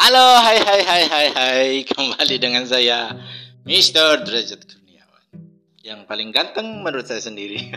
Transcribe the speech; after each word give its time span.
Halo, 0.00 0.40
hai 0.40 0.56
hai 0.56 0.80
hai 0.80 1.04
hai 1.12 1.28
hai. 1.28 1.68
Kembali 1.84 2.40
dengan 2.40 2.64
saya 2.64 3.12
Mr. 3.68 4.24
Derajat 4.24 4.64
Kurniawan. 4.64 5.24
Yang 5.84 6.00
paling 6.08 6.32
ganteng 6.32 6.80
menurut 6.80 7.04
saya 7.04 7.20
sendiri. 7.20 7.68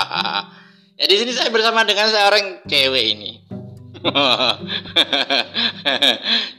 ya 1.02 1.04
di 1.10 1.16
sini 1.18 1.34
saya 1.34 1.50
bersama 1.50 1.82
dengan 1.82 2.06
seorang 2.06 2.62
cewek 2.70 3.02
ini. 3.02 3.42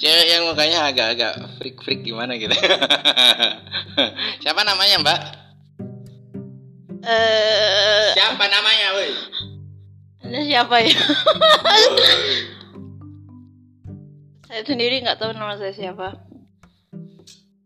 cewek 0.03 0.27
yang 0.27 0.51
mukanya 0.51 0.91
agak-agak 0.91 1.39
freak-freak 1.55 2.03
gimana 2.03 2.35
gitu. 2.35 2.51
Siapa 4.43 4.61
namanya, 4.67 5.07
Mbak? 5.07 5.19
Eh, 6.99 8.07
Siapa 8.11 8.43
namanya, 8.43 8.87
woi? 8.99 9.11
Siapa 10.51 10.75
ya? 10.83 10.99
Saya 14.51 14.67
sendiri 14.67 14.99
nggak 14.99 15.15
tahu 15.15 15.31
nama 15.31 15.55
saya 15.55 15.71
siapa. 15.71 16.11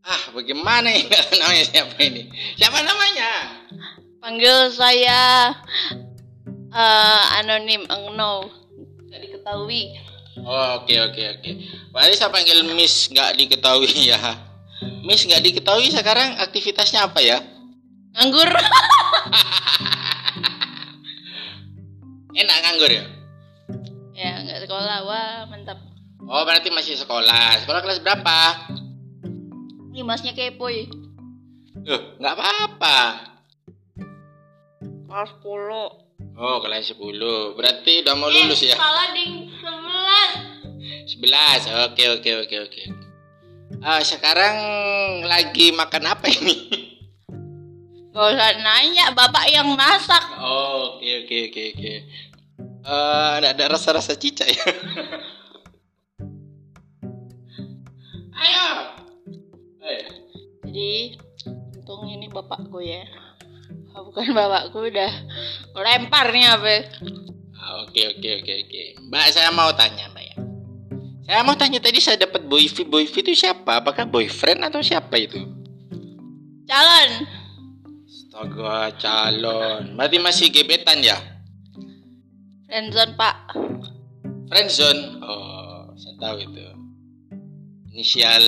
Ah, 0.05 0.23
bagaimana 0.37 0.93
ya 0.93 1.17
namanya 1.41 1.65
siapa 1.65 1.97
ini? 1.97 2.29
Siapa 2.61 2.77
namanya? 2.85 3.57
Panggil 4.21 4.69
saya 4.69 5.49
eh, 6.69 7.23
anonim, 7.41 7.89
no, 8.13 8.53
nggak 9.09 9.17
diketahui. 9.17 9.97
Oh, 10.45 10.77
oke 10.77 10.93
oke 11.09 11.21
oke. 11.41 11.49
Berarti 11.89 12.21
saya 12.21 12.29
panggil 12.29 12.61
Miss 12.77 13.09
nggak 13.09 13.33
diketahui 13.33 13.89
ya. 14.13 14.21
Miss 15.01 15.25
nggak 15.25 15.41
diketahui 15.41 15.89
sekarang 15.89 16.37
aktivitasnya 16.37 17.09
apa 17.09 17.17
ya? 17.17 17.41
Nganggur. 18.13 18.45
Enak 22.45 22.57
nganggur 22.61 22.93
ya? 22.93 23.09
ya 24.13 24.37
nggak 24.45 24.69
sekolah, 24.69 25.01
wah 25.01 25.49
mantap. 25.49 25.84
Oh, 26.25 26.41
berarti 26.41 26.73
masih 26.73 26.97
sekolah. 26.97 27.61
Sekolah 27.61 27.85
kelas 27.85 28.01
berapa? 28.01 28.39
Ini 29.93 30.01
masnya 30.01 30.33
kepo 30.33 30.65
ya. 30.73 30.89
Loh, 31.85 32.01
nggak 32.17 32.33
apa-apa. 32.33 32.97
Kelas 35.05 35.29
10 35.39 36.03
Oh, 36.35 36.57
kelas 36.59 36.91
10. 36.91 37.55
Berarti 37.55 38.03
udah 38.03 38.15
mau 38.17 38.27
lulus 38.27 38.59
ya? 38.65 38.75
Salah 38.75 39.13
ding 39.13 39.47
11 39.53 41.15
11. 41.21 41.93
Oke 41.93 42.03
oke 42.09 42.31
oke 42.43 42.55
oke. 42.67 42.83
Ah, 43.85 44.01
sekarang 44.01 44.55
lagi 45.29 45.69
makan 45.71 46.09
apa 46.09 46.25
ini? 46.27 46.55
Gak 48.15 48.25
usah 48.31 48.51
nanya, 48.63 49.11
bapak 49.13 49.45
yang 49.51 49.67
masak. 49.77 50.23
Oh, 50.41 50.97
oke 50.97 51.05
oke 51.23 51.37
oke 51.53 51.63
oke. 51.75 51.93
Eh, 52.85 53.29
ada 53.41 53.53
ada 53.53 53.65
rasa-rasa 53.69 54.17
cicak 54.17 54.49
ya. 54.49 54.65
Ayo. 58.45 58.67
Eh, 59.81 60.05
Jadi 60.65 60.91
untung 61.73 62.05
ini 62.05 62.29
bapakku 62.29 62.77
ya. 62.79 63.01
Ah, 63.89 64.01
Bukan 64.01 64.31
bapakku 64.31 64.85
udah 64.85 65.11
lempar 65.73 66.29
nih 66.29 66.45
apa? 66.45 66.75
ah, 67.55 67.81
Oke 67.81 68.05
oke 68.07 68.29
oke 68.43 68.53
oke. 68.61 68.83
Mbak 69.03 69.25
saya 69.31 69.49
mau 69.49 69.73
tanya 69.73 70.05
Mbak 70.11 70.23
ya. 70.23 70.35
Saya 71.25 71.41
mau 71.41 71.57
tanya 71.57 71.81
tadi 71.81 71.97
saya 71.97 72.21
dapat 72.21 72.45
boyfriend 72.45 72.85
boyfriend 72.85 73.25
itu 73.25 73.41
siapa? 73.41 73.81
Apakah 73.81 74.05
boyfriend 74.05 74.61
atau 74.61 74.77
siapa 74.79 75.17
itu? 75.17 75.41
Calon. 76.65 77.11
Astaga 78.05 78.93
calon. 78.99 79.97
Berarti 79.97 80.17
masih 80.21 80.53
gebetan 80.53 81.01
ya? 81.01 81.17
Friendzone 82.65 83.13
pak. 83.15 83.35
Friendzone. 84.49 85.01
Oh, 85.23 85.89
saya 85.95 86.13
tahu 86.19 86.37
itu. 86.43 86.61
Inisial 87.95 88.43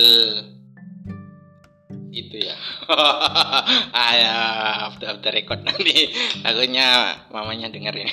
itu 2.12 2.36
ya. 2.36 2.52
ah 3.96 4.12
ya, 4.12 4.36
after, 4.92 5.16
after 5.16 5.32
record 5.32 5.64
nanti 5.64 6.12
takutnya 6.44 7.16
mamanya 7.32 7.72
denger 7.72 7.96
ya. 7.96 8.08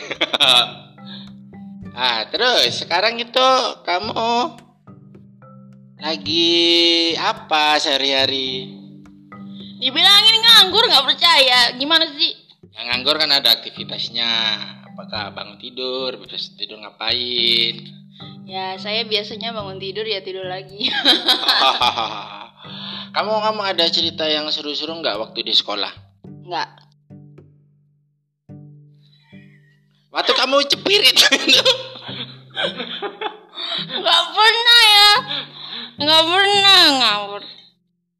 ah, 2.00 2.24
terus 2.32 2.80
sekarang 2.80 3.20
itu 3.20 3.48
kamu 3.84 4.56
lagi 6.00 6.48
apa 7.20 7.84
sehari-hari? 7.84 8.72
Dibilangin 9.84 10.40
nganggur 10.40 10.88
nggak 10.88 11.04
percaya. 11.04 11.76
Gimana 11.76 12.16
sih? 12.16 12.32
Yang 12.80 12.86
nganggur 12.96 13.16
kan 13.20 13.32
ada 13.36 13.60
aktivitasnya. 13.60 14.32
Apakah 14.88 15.36
bangun 15.36 15.60
tidur, 15.60 16.16
habis 16.16 16.56
tidur 16.56 16.80
ngapain? 16.80 17.95
Ya 18.46 18.78
saya 18.80 19.04
biasanya 19.04 19.52
bangun 19.52 19.82
tidur 19.82 20.06
ya 20.06 20.22
tidur 20.22 20.48
lagi. 20.48 20.86
kamu 23.16 23.32
kamu 23.42 23.62
ada 23.66 23.86
cerita 23.90 24.30
yang 24.30 24.48
seru-seru 24.54 24.96
nggak 25.02 25.20
waktu 25.20 25.44
di 25.44 25.52
sekolah? 25.52 25.92
Nggak. 26.24 26.70
Waktu 30.16 30.32
kamu 30.32 30.64
cepirit 30.72 31.18
Nggak 33.76 34.24
pernah 34.32 34.82
ya. 34.88 35.12
Nggak 36.00 36.24
pernah 36.24 36.82
ngawur. 37.04 37.44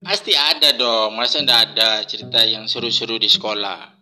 Pasti 0.04 0.36
ada 0.36 0.76
dong, 0.76 1.16
masa 1.16 1.40
nggak 1.42 1.62
ada 1.72 2.04
cerita 2.04 2.44
yang 2.44 2.68
seru-seru 2.68 3.16
di 3.16 3.32
sekolah? 3.32 3.95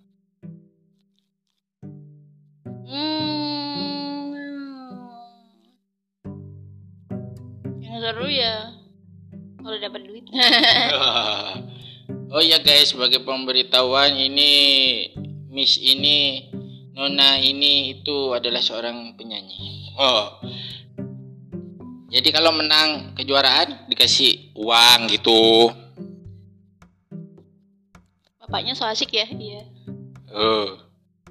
Seru 8.04 8.28
ya 8.28 8.68
kalau 9.64 9.80
dapat 9.80 10.04
duit. 10.04 10.28
oh 12.36 12.44
ya 12.44 12.60
guys, 12.60 12.92
sebagai 12.92 13.24
pemberitahuan 13.24 14.12
ini 14.12 14.52
Miss 15.48 15.80
ini 15.80 16.52
Nona 16.92 17.40
ini 17.40 17.96
itu 17.96 18.36
adalah 18.36 18.60
seorang 18.60 19.16
penyanyi. 19.16 19.96
Oh. 19.96 20.36
Jadi 22.12 22.28
kalau 22.36 22.52
menang 22.52 23.16
kejuaraan 23.16 23.88
dikasih 23.88 24.52
uang 24.52 25.08
gitu. 25.08 25.72
Bapaknya 28.44 28.76
so 28.76 28.84
asik 28.84 29.16
ya, 29.16 29.32
iya. 29.32 29.64
Oh. 30.36 30.76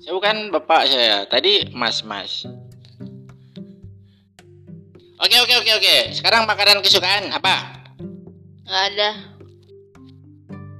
Saya 0.00 0.16
bukan 0.16 0.48
bapak 0.48 0.88
saya. 0.88 1.28
Tadi 1.28 1.68
mas-mas. 1.76 2.48
Oke 5.22 5.38
oke 5.38 5.54
oke 5.54 5.70
oke. 5.78 5.96
Sekarang 6.18 6.50
makanan 6.50 6.82
kesukaan 6.82 7.30
apa? 7.30 7.86
Nggak 8.66 8.84
ada. 8.90 9.10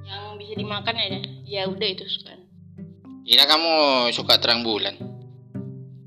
Yang 0.03 0.23
bisa 0.35 0.53
dimakan 0.59 0.95
ya? 0.99 1.07
Ya 1.47 1.61
udah 1.71 1.87
itu 1.87 2.03
suka. 2.11 2.35
Kira 3.23 3.47
kamu 3.47 3.71
suka 4.11 4.35
terang 4.43 4.67
bulan. 4.67 4.99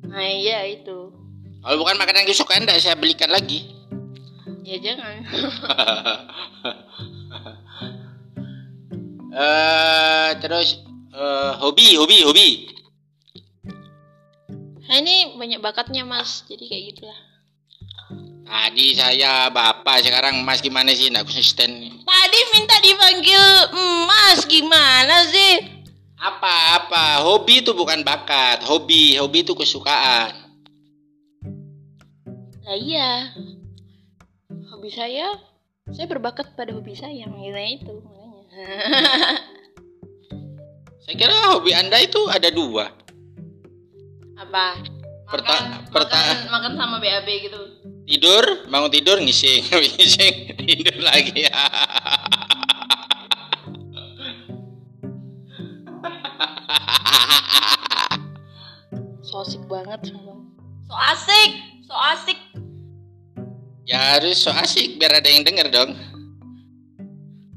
Nah 0.05 0.29
iya 0.29 0.69
itu. 0.69 1.17
Kalau 1.65 1.77
bukan 1.81 1.97
makanan 1.97 2.29
kesukaan, 2.29 2.69
tidak 2.69 2.85
saya 2.85 2.93
belikan 3.01 3.33
lagi. 3.33 3.73
Ya 4.69 4.77
jangan. 4.85 5.25
Eh 9.37 10.31
terus 10.41 10.81
eh, 11.13 11.53
hobi 11.61 11.93
hobi 12.01 12.25
hobi. 12.25 12.49
Nah 14.89 14.97
ini 14.97 15.37
banyak 15.37 15.61
bakatnya 15.61 16.09
mas, 16.09 16.41
jadi 16.49 16.65
kayak 16.65 16.85
gitulah. 16.97 17.21
Tadi 18.47 18.95
saya 18.95 19.51
bapak, 19.51 20.07
sekarang 20.07 20.47
mas 20.47 20.63
gimana 20.63 20.95
sih? 20.95 21.11
Nggak 21.11 21.27
konsisten. 21.27 21.71
Tadi 22.01 22.41
minta 22.55 22.79
dipanggil 22.79 23.43
mas, 24.07 24.47
gimana 24.47 25.27
sih? 25.27 25.83
Apa 26.17 26.55
apa? 26.81 27.27
Hobi 27.27 27.61
itu 27.61 27.75
bukan 27.75 28.07
bakat. 28.07 28.63
Hobi 28.63 29.19
hobi 29.19 29.43
itu 29.43 29.53
kesukaan. 29.53 30.31
Lah 32.63 32.77
iya. 32.79 33.35
Hobi 34.71 34.91
saya, 34.91 35.27
saya 35.91 36.07
berbakat 36.07 36.55
pada 36.55 36.71
hobi 36.71 36.95
saya, 36.95 37.27
makanya 37.27 37.83
itu 37.83 37.95
makanya. 37.99 38.43
Saya 41.07 41.15
kira 41.15 41.55
hobi 41.55 41.71
anda 41.71 42.03
itu 42.03 42.19
ada 42.27 42.51
dua. 42.51 42.91
Apa? 44.35 44.75
Perta- 45.31 45.55
Makan, 45.55 45.87
perta- 45.95 46.19
makan, 46.19 46.39
makan 46.51 46.73
sama 46.75 46.97
BAB 46.99 47.29
gitu. 47.47 47.63
Tidur, 48.07 48.71
bangun 48.71 48.91
tidur 48.95 49.19
ngising, 49.19 49.67
ngising, 49.99 50.35
tidur 50.63 50.97
lagi. 51.03 51.43
So 59.27 59.43
asik 59.43 59.69
banget. 59.69 60.01
So 60.87 60.95
asik, 60.97 61.51
so 61.85 61.93
asik. 61.93 62.39
ya 63.87 64.17
harus 64.17 64.39
so 64.41 64.49
asik 64.55 64.97
biar 64.97 65.19
ada 65.19 65.29
yang 65.29 65.45
denger 65.45 65.67
dong. 65.69 65.93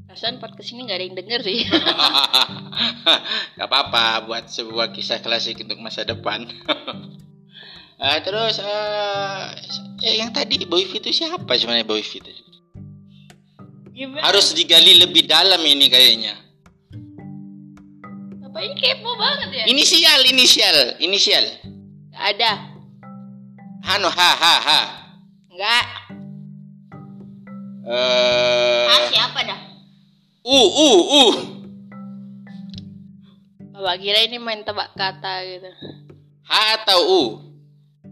Perasaan 0.04 0.42
part 0.42 0.58
ke 0.58 0.66
sini 0.66 0.84
nggak 0.84 0.98
ada 0.98 1.06
yang 1.06 1.16
denger 1.16 1.40
sih. 1.46 1.62
Gak 3.56 3.68
apa-apa 3.70 4.28
buat 4.28 4.44
sebuah 4.50 4.92
kisah 4.92 5.24
klasik 5.24 5.62
untuk 5.62 5.80
masa 5.80 6.04
depan. 6.04 6.44
Eh, 8.00 8.18
terus 8.24 8.60
eh, 8.60 9.44
eh, 10.00 10.14
yang 10.20 10.30
tadi 10.32 10.64
Boy 10.64 10.84
Fit 10.84 11.04
itu 11.04 11.24
siapa 11.24 11.52
sebenarnya 11.56 11.84
Boy 11.84 12.00
Fit? 12.00 12.24
Gimana? 13.92 14.24
Harus 14.24 14.56
digali 14.56 14.96
lebih 14.96 15.28
dalam 15.28 15.60
ini 15.60 15.86
kayaknya. 15.92 16.34
Bapak 18.40 18.60
ini 18.64 18.74
kepo 18.80 19.10
banget 19.14 19.48
ya? 19.52 19.64
Inisial, 19.68 20.20
inisial, 20.24 20.76
inisial. 20.98 21.44
Gak 22.10 22.24
ada. 22.36 22.52
Hano, 23.84 24.08
ha, 24.08 24.30
ha, 24.36 24.54
ha. 24.60 24.80
Enggak. 25.52 25.86
Eh, 27.90 28.84
Ah, 28.86 29.00
siapa 29.08 29.40
dah? 29.44 29.60
u, 30.44 30.58
u, 30.60 30.88
u. 31.04 31.24
Bapak 33.72 33.96
kira 34.00 34.20
ini 34.28 34.36
main 34.36 34.60
tebak 34.60 34.92
kata 34.92 35.44
gitu. 35.44 35.70
H 36.44 36.52
atau 36.80 37.00
U? 37.08 37.20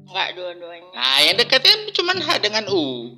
Enggak 0.08 0.28
dua-duanya. 0.40 0.88
Nah, 0.96 1.20
yang 1.20 1.36
dekatnya 1.36 1.92
cuma 1.92 2.16
H 2.16 2.28
dengan 2.40 2.64
U. 2.72 3.12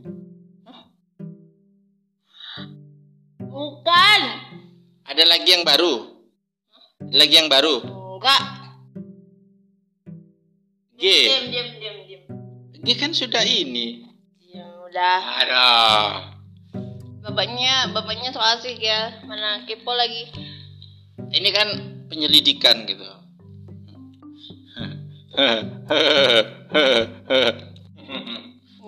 Bukan. 3.39 4.21
Ada 5.07 5.23
lagi 5.23 5.55
yang 5.55 5.63
baru? 5.63 6.19
Ada 7.07 7.15
lagi 7.15 7.35
yang 7.39 7.47
baru? 7.47 7.79
Enggak. 8.19 8.43
G. 10.99 11.05
Diam, 11.07 11.47
diam, 11.55 11.69
diam, 11.79 11.97
diam. 12.11 12.23
G 12.83 12.89
kan 12.99 13.15
sudah 13.15 13.47
ini. 13.47 14.03
Ya 14.51 14.67
udah. 14.67 15.19
Ada. 15.47 15.67
Bapaknya, 17.23 17.95
bapaknya 17.95 18.35
so 18.35 18.43
asik 18.43 18.83
ya. 18.83 19.23
Mana 19.31 19.63
kepo 19.63 19.95
lagi. 19.95 20.27
Ini 21.31 21.49
kan 21.55 21.69
penyelidikan 22.11 22.83
gitu. 22.91 23.07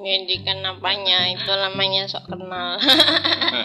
Pendidikan 0.03 0.59
apanya? 0.67 1.31
Itu 1.31 1.51
namanya 1.51 2.11
sok 2.11 2.27
kenal. 2.27 2.79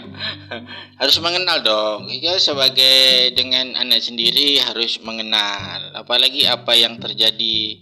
harus 1.02 1.18
mengenal 1.22 1.66
dong. 1.66 2.10
Ya 2.14 2.38
sebagai 2.38 3.34
dengan 3.34 3.74
anak 3.74 4.06
sendiri 4.06 4.62
harus 4.62 5.02
mengenal. 5.02 5.98
Apalagi 5.98 6.46
apa 6.46 6.78
yang 6.78 7.02
terjadi 7.02 7.82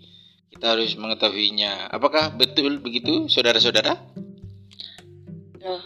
kita 0.55 0.71
harus 0.71 0.95
mengetahuinya. 0.95 1.91
Apakah 1.91 2.31
betul 2.31 2.79
begitu, 2.79 3.27
saudara-saudara? 3.27 3.99
Loh. 5.59 5.83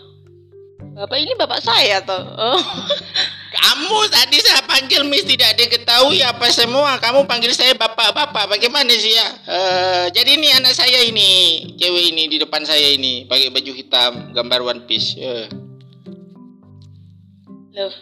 Bapak 0.94 1.18
ini 1.18 1.34
bapak 1.34 1.62
saya 1.66 2.06
tuh. 2.06 2.22
Oh. 2.22 2.62
Kamu 3.60 4.08
tadi 4.08 4.40
saya 4.40 4.64
panggil 4.64 5.04
Miss 5.04 5.28
tidak 5.28 5.60
diketahui 5.60 6.24
apa 6.24 6.48
semua. 6.48 6.96
Kamu 7.04 7.28
panggil 7.28 7.52
saya 7.52 7.76
bapak-bapak. 7.76 8.56
Bagaimana 8.56 8.90
sih 8.96 9.12
ya? 9.12 9.28
Eh, 9.44 10.06
jadi 10.16 10.40
ini 10.40 10.48
anak 10.56 10.72
saya 10.72 11.04
ini, 11.04 11.64
cewek 11.76 12.16
ini 12.16 12.32
di 12.32 12.38
depan 12.40 12.64
saya 12.64 12.96
ini, 12.96 13.28
pakai 13.28 13.52
baju 13.52 13.72
hitam, 13.76 14.32
gambar 14.32 14.60
One 14.64 14.82
Piece. 14.88 15.20
Eh. 15.20 15.52
Loh. 17.76 17.94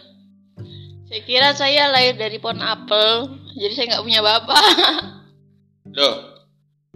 Saya 1.08 1.22
kira 1.24 1.48
saya 1.56 1.88
lahir 1.88 2.20
dari 2.20 2.36
pohon 2.36 2.60
apel, 2.60 3.32
jadi 3.56 3.72
saya 3.72 3.86
nggak 3.96 4.04
punya 4.04 4.20
bapak. 4.20 4.64
Loh, 5.96 6.14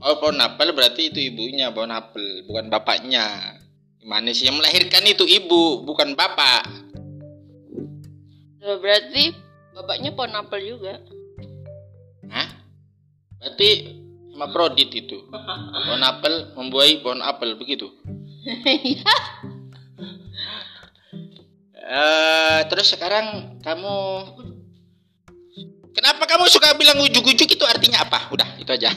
oh 0.04 0.14
pohon 0.20 0.36
apel 0.36 0.76
berarti 0.76 1.08
itu 1.08 1.32
ibunya 1.32 1.72
pohon 1.72 1.88
apel, 1.88 2.44
bukan 2.44 2.68
bapaknya. 2.68 3.56
Gimana 4.04 4.36
sih 4.36 4.52
yang 4.52 4.60
melahirkan 4.60 5.08
itu 5.08 5.24
ibu, 5.24 5.80
bukan 5.88 6.12
bapak. 6.12 6.81
Loh, 8.62 8.78
berarti 8.78 9.34
bapaknya 9.74 10.14
pohon 10.14 10.38
apel 10.38 10.78
juga. 10.78 11.02
Hah? 12.30 12.48
Berarti 13.42 13.70
sama 14.32 14.46
Prodit 14.54 14.90
itu. 14.94 15.18
Pohon 15.28 16.02
apel 16.06 16.54
membuahi 16.54 17.02
pohon 17.02 17.20
apel 17.20 17.58
begitu. 17.58 17.90
Iya. 18.66 19.14
Eh, 21.82 22.60
terus 22.70 22.94
sekarang 22.94 23.58
kamu 23.60 23.94
Kenapa 25.92 26.24
kamu 26.24 26.48
suka 26.48 26.72
bilang 26.80 26.96
ujuk-ujuk 27.04 27.52
itu 27.52 27.64
artinya 27.68 28.00
apa? 28.00 28.32
Udah, 28.32 28.48
itu 28.56 28.70
aja. 28.72 28.90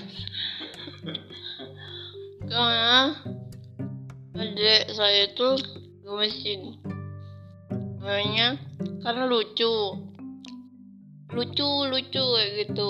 Karena 2.48 3.20
adik 4.32 4.82
saya 4.96 5.28
itu 5.28 5.60
gemesin. 6.08 6.80
Makanya 8.00 8.58
karena 9.04 9.24
lucu. 9.30 9.74
Lucu, 11.34 11.70
lucu 11.90 12.24
kayak 12.24 12.52
gitu. 12.66 12.90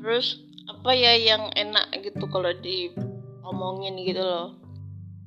Terus 0.00 0.40
apa 0.70 0.90
ya 0.94 1.16
yang 1.16 1.50
enak 1.52 1.92
gitu 2.00 2.24
kalau 2.28 2.52
diomongin 2.60 3.98
gitu 4.04 4.20
loh. 4.20 4.56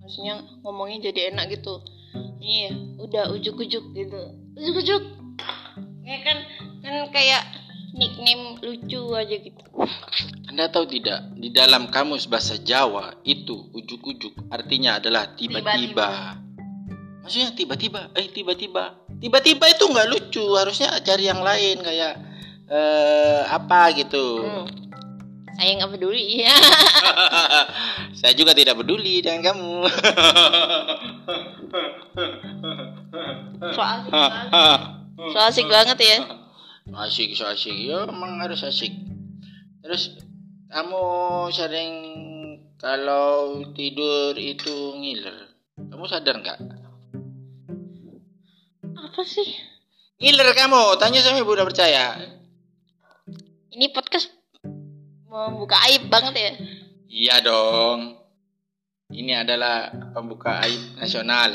Maksudnya 0.02 0.40
ngomongnya 0.64 1.12
jadi 1.12 1.36
enak 1.36 1.60
gitu. 1.60 1.84
Iya, 2.40 2.72
udah 3.02 3.34
ujuk-ujuk 3.36 3.84
gitu. 3.92 4.22
Ujuk-ujuk. 4.56 5.04
Ya 6.08 6.18
kan 6.24 6.38
kan 6.80 6.96
kayak 7.12 7.44
nickname 7.98 8.62
lucu 8.64 9.02
aja 9.12 9.36
gitu. 9.36 9.62
Anda 10.48 10.72
tahu 10.72 10.88
tidak, 10.88 11.36
di 11.36 11.52
dalam 11.52 11.92
kamus 11.92 12.26
bahasa 12.32 12.56
Jawa 12.56 13.20
itu 13.28 13.68
ujuk-ujuk 13.76 14.48
artinya 14.48 14.98
adalah 14.98 15.36
tiba-tiba. 15.36 16.40
Maksudnya 17.22 17.52
tiba-tiba, 17.52 18.10
eh 18.16 18.32
tiba-tiba. 18.32 18.96
Tiba-tiba 19.18 19.66
itu 19.66 19.84
nggak 19.90 20.10
lucu, 20.14 20.46
harusnya 20.54 20.94
cari 21.02 21.26
yang 21.26 21.42
lain 21.42 21.82
kayak 21.82 22.14
eh 22.68 23.42
apa 23.48 23.96
gitu. 23.98 24.46
Hmm. 24.46 24.68
Saya 25.58 25.74
nggak 25.82 25.92
peduli 25.98 26.46
ya. 26.46 26.54
Saya 28.20 28.34
juga 28.38 28.54
tidak 28.54 28.78
peduli 28.78 29.26
dengan 29.26 29.54
kamu. 29.54 29.76
So 33.58 33.82
asik 33.82 34.14
banget. 34.14 34.50
So 35.34 35.38
asik 35.42 35.66
banget 35.66 35.98
ya. 35.98 36.18
Asik, 36.94 37.30
so 37.34 37.50
asik. 37.50 37.74
Ya, 37.74 38.06
emang 38.06 38.38
harus 38.38 38.62
asik. 38.62 38.94
Terus 39.82 40.22
kamu 40.70 41.04
sering 41.50 41.94
kalau 42.78 43.66
tidur 43.74 44.38
itu 44.38 44.94
ngiler. 44.98 45.50
Kamu 45.78 46.06
sadar 46.06 46.38
nggak? 46.38 46.60
Apa 49.18 49.26
sih? 49.26 49.50
Ngiler 50.22 50.54
kamu, 50.54 51.02
tanya 51.02 51.26
sama 51.26 51.42
ibu 51.42 51.50
udah 51.50 51.66
percaya. 51.66 52.22
Ini 53.74 53.90
podcast 53.90 54.30
membuka 55.26 55.74
aib 55.90 56.06
banget 56.06 56.34
ya. 56.38 56.52
Iya 57.10 57.36
dong. 57.42 58.14
Ini 59.10 59.42
adalah 59.42 59.90
pembuka 60.14 60.62
aib 60.62 61.02
nasional. 61.02 61.50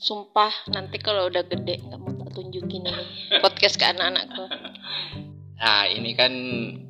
Sumpah 0.00 0.72
nanti 0.72 0.96
kalau 1.04 1.28
udah 1.28 1.44
gede 1.44 1.84
nggak 1.84 2.00
mau 2.00 2.16
tak 2.16 2.32
tunjukin 2.32 2.80
ini 2.80 3.04
podcast 3.44 3.76
ke 3.76 3.92
anak-anakku. 3.92 4.44
Nah, 5.60 5.84
ini 5.84 6.16
kan 6.16 6.32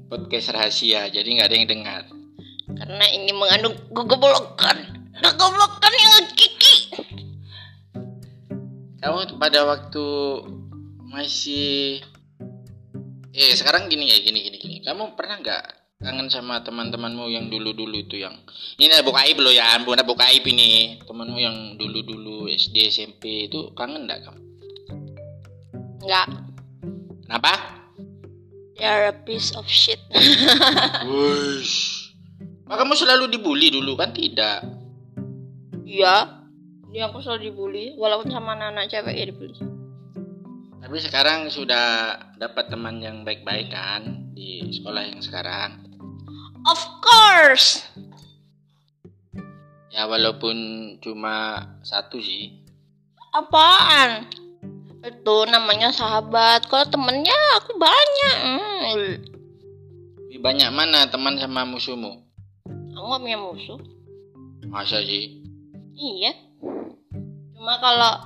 podcast 0.06 0.54
rahasia, 0.54 1.10
jadi 1.10 1.26
nggak 1.26 1.48
ada 1.50 1.56
yang 1.58 1.68
dengar. 1.68 2.02
Karena 2.78 3.04
ini 3.10 3.34
mengandung 3.34 3.74
kegoblokan. 3.90 4.78
Kegoblokan 5.18 5.91
pada 9.42 9.66
waktu 9.66 10.06
masih 11.10 11.98
eh 13.34 13.52
sekarang 13.58 13.90
gini 13.90 14.06
ya 14.06 14.22
gini 14.22 14.38
gini 14.38 14.56
gini. 14.62 14.76
Kamu 14.86 15.18
pernah 15.18 15.42
nggak 15.42 15.64
kangen 15.98 16.30
sama 16.30 16.62
teman-temanmu 16.62 17.26
yang 17.26 17.50
dulu-dulu 17.50 18.06
itu 18.06 18.22
yang 18.22 18.38
ini 18.78 18.94
ada 18.94 19.02
buka 19.02 19.26
aib 19.26 19.42
loh 19.42 19.50
ya, 19.50 19.82
bukan 19.82 19.98
ada 19.98 20.06
buka 20.06 20.30
aib 20.30 20.46
ini. 20.46 21.02
Temanmu 21.02 21.38
yang 21.42 21.74
dulu-dulu 21.74 22.46
SD 22.54 22.86
SMP 22.86 23.50
itu 23.50 23.74
kangen 23.74 24.06
nggak 24.06 24.30
kamu? 24.30 24.42
Nggak. 26.06 26.26
Kenapa? 27.26 27.52
Are 28.78 29.10
a 29.10 29.14
piece 29.26 29.58
of 29.58 29.66
shit. 29.66 29.98
Wush. 31.10 32.14
Maka 32.62 32.86
kamu 32.86 32.94
selalu 32.94 33.24
dibully 33.26 33.74
dulu 33.74 33.98
kan 33.98 34.14
tidak? 34.14 34.62
Iya. 35.82 36.41
Dia 36.92 37.08
aku 37.08 37.24
selalu 37.24 37.48
dibully, 37.48 37.86
walaupun 37.96 38.28
sama 38.28 38.52
anak-anak 38.52 38.92
cewek 38.92 39.16
ya 39.16 39.24
dibully. 39.32 39.56
Tapi 40.84 40.96
sekarang 41.00 41.48
sudah 41.48 42.20
dapat 42.36 42.68
teman 42.68 43.00
yang 43.00 43.24
baik-baik 43.24 43.72
kan 43.72 44.28
di 44.36 44.68
sekolah 44.76 45.08
yang 45.08 45.24
sekarang. 45.24 45.80
Of 46.68 46.80
course. 47.00 47.80
Ya 49.88 50.04
walaupun 50.04 50.56
cuma 51.00 51.64
satu 51.80 52.20
sih. 52.20 52.60
Apaan? 53.32 54.28
Itu 55.00 55.48
namanya 55.48 55.96
sahabat. 55.96 56.68
Kalau 56.68 56.84
temennya 56.92 57.40
aku 57.56 57.72
banyak. 57.80 58.36
Hmm. 58.36 59.00
Lebih 60.28 60.44
banyak 60.44 60.68
mana 60.76 61.08
teman 61.08 61.40
sama 61.40 61.64
musuhmu? 61.64 62.20
Aku 62.92 63.06
gak 63.16 63.22
punya 63.24 63.40
musuh. 63.40 63.80
Masa 64.68 65.00
sih? 65.00 65.40
Iya. 65.96 66.51
Cuma 67.62 67.78
kalau 67.78 68.18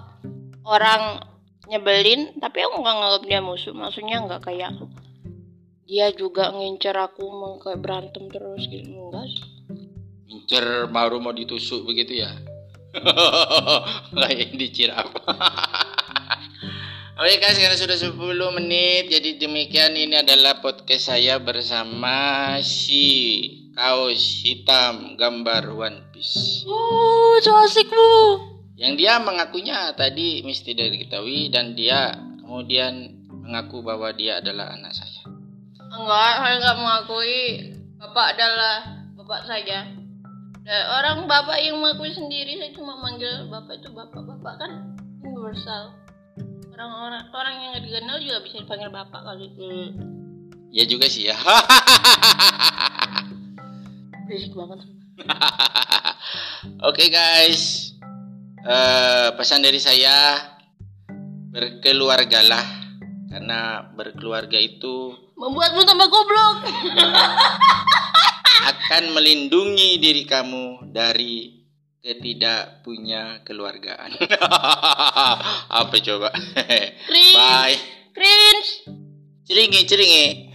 orang 0.65 1.21
nyebelin, 1.69 2.41
tapi 2.41 2.65
aku 2.65 2.81
nggak 2.81 2.97
nganggap 2.97 3.23
dia 3.29 3.41
musuh. 3.45 3.77
Maksudnya 3.77 4.25
nggak 4.25 4.49
kayak 4.49 4.73
dia 5.85 6.09
juga 6.17 6.57
ngincer 6.57 6.97
aku 6.97 7.29
mau 7.37 7.61
kayak 7.61 7.85
berantem 7.85 8.33
terus 8.33 8.65
gitu 8.65 8.97
enggak 8.97 9.29
sih. 9.29 9.45
Incer 10.33 10.89
baru 10.89 11.21
mau 11.21 11.37
ditusuk 11.37 11.85
begitu 11.85 12.25
ya? 12.25 12.33
Kayak 14.25 14.57
dicirap. 14.57 15.05
Oke 17.21 17.37
guys, 17.37 17.61
karena 17.61 17.77
sudah 17.77 17.99
10 18.09 18.17
menit, 18.57 19.13
jadi 19.13 19.37
demikian 19.37 20.01
ini 20.01 20.17
adalah 20.17 20.65
podcast 20.65 21.13
saya 21.13 21.37
bersama 21.37 22.57
si 22.65 23.05
kaos 23.77 24.41
hitam 24.41 25.21
gambar 25.21 25.77
One 25.77 26.09
Piece. 26.09 26.65
Oh, 26.65 27.37
so 27.45 27.53
asik 27.53 27.93
bu. 27.93 28.56
Yang 28.77 28.93
dia 29.01 29.17
mengakunya 29.25 29.97
tadi 29.97 30.45
mesti 30.45 30.77
dari 30.77 31.01
diketahui 31.01 31.49
dan 31.49 31.73
dia 31.73 32.13
kemudian 32.45 33.25
mengaku 33.33 33.81
bahwa 33.81 34.13
dia 34.13 34.45
adalah 34.45 34.77
anak 34.77 34.93
saya. 34.93 35.33
Enggak, 35.97 36.33
saya 36.45 36.55
enggak 36.61 36.77
mengakui 36.77 37.41
bapak 37.97 38.37
adalah 38.37 38.77
bapak 39.17 39.49
saja. 39.49 39.89
Dan 40.67 40.83
orang 40.93 41.25
bapak 41.25 41.57
yang 41.63 41.81
mengakui 41.81 42.13
sendiri, 42.13 42.61
saya 42.61 42.75
cuma 42.77 43.01
manggil 43.01 43.49
bapak 43.49 43.81
itu 43.81 43.89
bapak. 43.97 44.21
Bapak 44.29 44.55
kan 44.61 44.93
universal. 45.25 45.97
Orang-orang 46.77 47.25
orang 47.33 47.55
yang 47.57 47.69
nggak 47.73 47.85
dikenal 47.89 48.17
juga 48.21 48.45
bisa 48.45 48.57
dipanggil 48.61 48.93
bapak 48.93 49.21
kali. 49.25 49.49
Hmm. 49.57 49.89
Ya 50.69 50.85
juga 50.85 51.09
sih 51.09 51.33
ya. 51.33 51.37
Berisik 54.29 54.53
banget. 54.53 54.85
Oke 56.85 57.09
guys, 57.09 57.86
Eh, 58.67 59.29
pesan 59.39 59.63
dari 59.63 59.79
saya 59.79 60.43
berkeluargalah 61.55 62.67
karena 63.31 63.87
berkeluarga 63.95 64.59
itu 64.59 65.15
Membuatmu 65.37 65.85
tambah 65.85 66.09
goblok. 66.09 66.65
akan 68.67 69.15
melindungi 69.15 70.01
diri 70.03 70.27
kamu 70.27 70.91
dari 70.91 71.63
ketidakpunya 72.03 73.43
keluargaan. 73.47 74.15
Apa 75.83 75.97
coba? 76.03 76.31
Cringe. 77.11 77.37
Bye. 77.37 77.79
Cringe. 78.15 78.71
Ceringi, 79.47 79.81
ceringi. 79.87 80.46